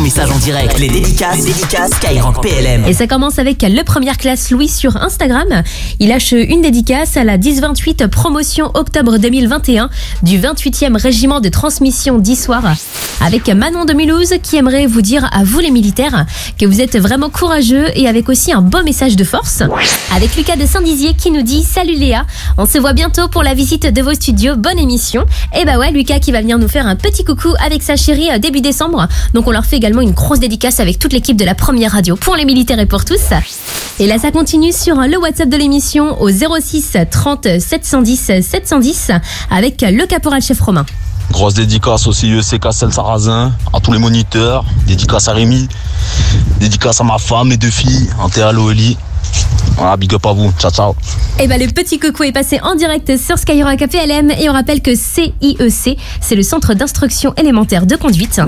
ton 0.00 0.04
message 0.04 0.30
en 0.30 0.38
direct. 0.38 0.78
Les 0.78 0.88
dédicaces, 0.88 1.36
les 1.38 1.52
dédicaces 1.52 1.90
Skyrock 1.90 2.40
PLM. 2.42 2.86
Et 2.86 2.94
ça 2.94 3.06
commence 3.06 3.38
avec 3.38 3.62
le 3.62 3.82
première 3.82 4.16
classe 4.16 4.50
Louis 4.50 4.68
sur 4.68 4.96
Instagram. 4.96 5.62
Il 5.98 6.08
lâche 6.08 6.32
une 6.32 6.62
dédicace 6.62 7.18
à 7.18 7.24
la 7.24 7.36
1028 7.36 8.06
promotion 8.06 8.70
octobre 8.72 9.18
2021 9.18 9.90
du 10.22 10.38
28e 10.38 10.96
régiment 10.96 11.40
de 11.40 11.50
transmission 11.50 12.18
d'Issoire 12.18 12.64
avec 13.20 13.48
Manon 13.48 13.84
de 13.84 13.92
Mulhouse 13.92 14.34
qui 14.42 14.56
aimerait 14.56 14.86
vous 14.86 15.02
dire 15.02 15.28
à 15.32 15.44
vous 15.44 15.58
les 15.58 15.70
militaires 15.70 16.24
que 16.58 16.64
vous 16.64 16.80
êtes 16.80 16.98
vraiment 16.98 17.28
courageux 17.28 17.86
et 17.94 18.08
avec 18.08 18.28
aussi 18.30 18.52
un 18.52 18.62
beau 18.62 18.82
message 18.82 19.16
de 19.16 19.24
force. 19.24 19.62
Avec 20.14 20.34
Lucas 20.36 20.56
de 20.56 20.64
Saint-Dizier 20.64 21.14
qui 21.14 21.30
nous 21.30 21.42
dit 21.42 21.62
Salut 21.62 21.94
Léa, 21.94 22.24
on 22.56 22.64
se 22.64 22.78
voit 22.78 22.94
bientôt 22.94 23.28
pour 23.28 23.42
la 23.42 23.52
visite 23.52 23.92
de 23.92 24.02
vos 24.02 24.14
studios, 24.14 24.56
bonne 24.56 24.78
émission. 24.78 25.26
Et 25.60 25.66
bah 25.66 25.78
ouais, 25.78 25.90
Lucas 25.90 26.20
qui 26.20 26.32
va 26.32 26.40
venir 26.40 26.58
nous 26.58 26.68
faire 26.68 26.86
un 26.86 26.96
petit 26.96 27.24
coucou 27.24 27.50
avec 27.64 27.82
sa 27.82 27.96
chérie 27.96 28.30
euh, 28.30 28.38
début 28.38 28.62
décembre. 28.62 29.06
Donc 29.34 29.46
on 29.46 29.50
leur 29.50 29.66
fait 29.66 29.76
également 29.76 29.89
une 29.98 30.12
grosse 30.12 30.38
dédicace 30.38 30.78
avec 30.78 30.98
toute 30.98 31.12
l'équipe 31.12 31.36
de 31.36 31.44
la 31.44 31.56
première 31.56 31.92
radio 31.92 32.14
pour 32.14 32.36
les 32.36 32.44
militaires 32.44 32.78
et 32.78 32.86
pour 32.86 33.04
tous. 33.04 33.20
Et 33.98 34.06
là 34.06 34.18
ça 34.18 34.30
continue 34.30 34.72
sur 34.72 34.94
le 34.96 35.18
WhatsApp 35.18 35.48
de 35.48 35.56
l'émission 35.56 36.20
au 36.22 36.30
06 36.30 36.96
30 37.10 37.58
710 37.58 38.32
710 38.42 39.10
avec 39.50 39.82
le 39.82 40.06
caporal 40.06 40.40
chef 40.42 40.60
Romain. 40.60 40.86
Grosse 41.32 41.54
dédicace 41.54 42.06
aussi 42.06 42.28
UEC 42.28 42.60
Castel 42.60 42.92
Sarrazin, 42.92 43.52
à 43.72 43.80
tous 43.80 43.92
les 43.92 43.98
moniteurs, 43.98 44.64
dédicace 44.86 45.28
à 45.28 45.32
Rémi, 45.32 45.68
dédicace 46.58 47.00
à 47.00 47.04
ma 47.04 47.18
femme 47.18 47.52
et 47.52 47.56
deux 47.56 47.70
filles, 47.70 48.10
Antea 48.20 48.52
Loeli. 48.52 48.96
Voilà, 49.80 49.96
big 49.96 50.12
up 50.12 50.26
à 50.26 50.34
vous, 50.34 50.52
ciao 50.58 50.70
ciao. 50.70 50.94
Et 51.38 51.46
bah 51.46 51.56
le 51.56 51.66
petit 51.68 51.98
coucou 51.98 52.24
est 52.24 52.32
passé 52.32 52.60
en 52.62 52.74
direct 52.74 53.16
sur 53.16 53.38
Skyrock 53.38 53.80
APLM 53.80 54.30
et 54.30 54.50
on 54.50 54.52
rappelle 54.52 54.82
que 54.82 54.94
CIEC, 54.94 55.96
c'est 56.20 56.34
le 56.34 56.42
centre 56.42 56.74
d'instruction 56.74 57.32
élémentaire 57.38 57.86
de 57.86 57.96
conduite. 57.96 58.42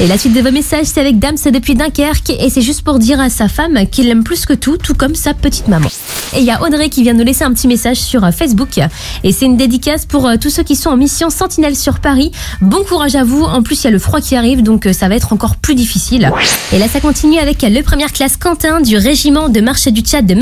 Et 0.00 0.06
la 0.06 0.16
suite 0.16 0.32
de 0.32 0.40
vos 0.40 0.50
messages, 0.50 0.86
c'est 0.86 1.02
avec 1.02 1.18
Dams 1.18 1.36
depuis 1.52 1.74
Dunkerque 1.74 2.30
et 2.30 2.48
c'est 2.48 2.62
juste 2.62 2.80
pour 2.84 2.98
dire 2.98 3.20
à 3.20 3.28
sa 3.28 3.48
femme 3.48 3.86
qu'il 3.92 4.06
l'aime 4.06 4.24
plus 4.24 4.46
que 4.46 4.54
tout, 4.54 4.78
tout 4.78 4.94
comme 4.94 5.14
sa 5.14 5.34
petite 5.34 5.68
maman. 5.68 5.90
Et 6.34 6.38
il 6.38 6.44
y 6.44 6.50
a 6.50 6.62
Audrey 6.62 6.88
qui 6.88 7.02
vient 7.02 7.12
nous 7.12 7.22
laisser 7.22 7.44
un 7.44 7.52
petit 7.52 7.68
message 7.68 7.98
sur 7.98 8.24
euh, 8.24 8.30
Facebook 8.30 8.80
et 9.24 9.32
c'est 9.32 9.44
une 9.44 9.58
dédicace 9.58 10.06
pour 10.06 10.26
euh, 10.26 10.36
tous 10.40 10.48
ceux 10.48 10.62
qui 10.62 10.74
sont 10.74 10.88
en 10.88 10.96
mission 10.96 11.28
Sentinelle 11.28 11.76
sur 11.76 12.00
Paris. 12.00 12.32
Bon 12.62 12.82
courage 12.88 13.14
à 13.14 13.24
vous, 13.24 13.42
en 13.42 13.62
plus 13.62 13.82
il 13.82 13.84
y 13.84 13.88
a 13.88 13.90
le 13.90 13.98
froid 13.98 14.22
qui 14.22 14.36
arrive 14.36 14.62
donc 14.62 14.86
euh, 14.86 14.94
ça 14.94 15.08
va 15.08 15.16
être 15.16 15.34
encore 15.34 15.56
plus 15.56 15.74
difficile. 15.74 16.32
Et 16.72 16.78
là 16.78 16.88
ça 16.88 17.00
continue 17.00 17.38
avec 17.38 17.60
le 17.60 17.82
première 17.82 18.14
classe 18.14 18.38
Quentin 18.38 18.80
du 18.80 18.96
régiment 18.96 19.50
de 19.50 19.60
marche 19.60 19.88
du 19.88 20.00
Tchad 20.00 20.24
de 20.24 20.34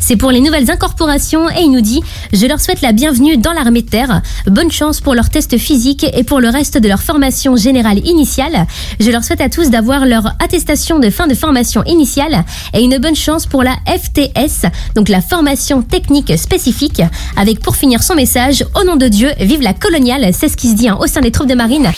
C'est 0.00 0.16
pour 0.16 0.30
les 0.30 0.40
nouvelles 0.40 0.70
incorporations 0.70 1.48
et 1.50 1.62
il 1.62 1.70
nous 1.70 1.80
dit 1.80 2.00
Je 2.32 2.46
leur 2.46 2.60
souhaite 2.60 2.80
la 2.80 2.92
bienvenue 2.92 3.36
dans 3.36 3.52
l'armée 3.52 3.82
de 3.82 3.88
terre. 3.88 4.22
Bonne 4.46 4.70
chance 4.70 5.00
pour 5.00 5.14
leur 5.14 5.30
test 5.30 5.58
physique 5.58 6.06
et 6.14 6.24
pour 6.24 6.40
le 6.40 6.48
reste 6.48 6.78
de 6.78 6.88
leur 6.88 7.02
formation 7.02 7.56
générale 7.56 7.98
initiale. 8.06 8.66
Je 9.00 9.10
leur 9.10 9.24
souhaite 9.24 9.40
à 9.40 9.48
tous 9.48 9.70
d'avoir 9.70 10.06
leur 10.06 10.26
attestation 10.42 10.98
de 10.98 11.10
fin 11.10 11.26
de 11.26 11.34
formation 11.34 11.82
initiale 11.84 12.44
et 12.74 12.82
une 12.82 12.98
bonne 12.98 13.16
chance 13.16 13.46
pour 13.46 13.62
la 13.62 13.76
FTS, 13.86 14.66
donc 14.94 15.08
la 15.08 15.20
formation 15.20 15.82
technique 15.82 16.36
spécifique, 16.38 17.02
avec 17.36 17.60
pour 17.60 17.76
finir 17.76 18.02
son 18.02 18.14
message 18.14 18.64
Au 18.80 18.84
nom 18.84 18.96
de 18.96 19.08
Dieu, 19.08 19.30
vive 19.38 19.62
la 19.62 19.74
coloniale, 19.74 20.30
c'est 20.32 20.48
ce 20.48 20.56
qui 20.56 20.68
se 20.68 20.74
dit 20.74 20.88
hein, 20.88 20.98
au 21.00 21.06
sein 21.06 21.20
des 21.20 21.30
troupes 21.30 21.48
de 21.48 21.54
marine. 21.54 21.90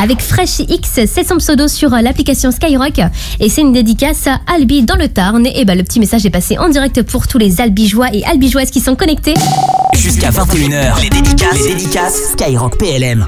Avec 0.00 0.20
Fresh 0.20 0.60
X, 0.60 1.00
c'est 1.06 1.26
son 1.26 1.38
pseudo 1.38 1.66
sur 1.66 1.92
euh, 1.92 2.00
l'application 2.00 2.52
Skyrock 2.52 3.00
et 3.40 3.48
c'est 3.48 3.62
une 3.62 3.72
dédicace 3.72 4.28
à 4.28 4.38
Albi 4.46 4.82
dans 4.82 4.94
le 4.94 5.08
Tarn. 5.08 5.44
Et 5.44 5.64
bah 5.64 5.74
le 5.74 5.82
petit 5.82 5.98
message 5.98 6.24
est 6.24 6.30
passé 6.30 6.56
en 6.56 6.68
direct 6.68 7.02
pour 7.02 7.26
tous 7.26 7.38
les 7.38 7.60
albigeois 7.60 8.08
et 8.12 8.24
albigeoises 8.24 8.70
qui 8.70 8.80
sont 8.80 8.94
connectés. 8.94 9.34
Jusqu'à 9.94 10.30
21h, 10.30 11.02
les 11.02 11.10
dédicaces, 11.10 11.62
les 11.62 11.74
dédicaces 11.74 12.32
Skyrock 12.32 12.78
PLM. 12.78 13.26